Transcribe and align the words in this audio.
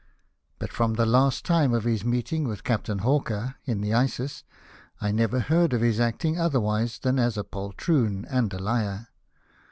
But, 0.57 0.73
from 0.73 0.95
the 0.95 1.31
time 1.43 1.75
of 1.75 1.83
his 1.83 2.03
meeting 2.03 2.47
Captain 2.63 2.97
Hawker, 3.05 3.57
in 3.65 3.81
the 3.81 3.93
Isis, 3.93 4.43
I 4.99 5.11
never 5.11 5.41
heard 5.41 5.73
of 5.73 5.81
his 5.81 5.99
acting 5.99 6.39
otherwise 6.39 6.97
than 6.97 7.19
as 7.19 7.37
a 7.37 7.43
poltroon 7.43 8.25
and 8.27 8.51
a 8.51 8.57
liar. 8.57 9.09